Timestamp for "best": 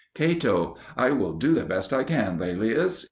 1.63-1.93